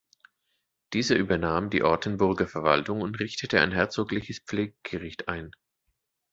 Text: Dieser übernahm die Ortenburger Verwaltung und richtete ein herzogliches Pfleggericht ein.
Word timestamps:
Dieser 0.93 1.15
übernahm 1.15 1.69
die 1.69 1.83
Ortenburger 1.83 2.47
Verwaltung 2.47 3.01
und 3.01 3.19
richtete 3.19 3.61
ein 3.61 3.71
herzogliches 3.71 4.39
Pfleggericht 4.39 5.27
ein. 5.27 5.51